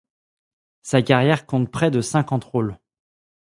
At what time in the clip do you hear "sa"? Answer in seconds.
0.81-1.03